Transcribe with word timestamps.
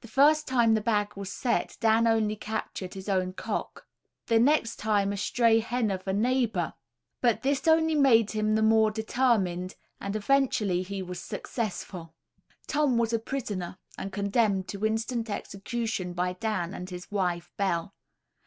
The 0.00 0.08
first 0.08 0.46
time 0.48 0.72
the 0.72 0.80
bag 0.80 1.14
was 1.14 1.30
set 1.30 1.76
Dan 1.78 2.06
only 2.06 2.36
captured 2.36 2.94
his 2.94 3.06
own 3.06 3.34
cock, 3.34 3.86
the 4.24 4.38
next 4.38 4.76
time 4.76 5.12
a 5.12 5.16
stray 5.18 5.60
hen 5.60 5.90
of 5.90 6.08
a 6.08 6.14
neighbour; 6.14 6.72
but 7.20 7.42
this 7.42 7.68
only 7.68 7.94
made 7.94 8.30
him 8.30 8.54
the 8.54 8.62
more 8.62 8.90
determined; 8.90 9.74
and 10.00 10.16
eventually 10.16 10.80
he 10.80 11.02
was 11.02 11.20
successful. 11.20 12.14
Tom 12.66 12.96
was 12.96 13.12
a 13.12 13.18
prisoner, 13.18 13.76
and 13.98 14.10
condemned 14.10 14.68
to 14.68 14.86
instant 14.86 15.28
execution 15.28 16.14
by 16.14 16.32
Dan 16.32 16.72
and 16.72 16.88
his 16.88 17.10
wife 17.10 17.52
Bell. 17.58 17.94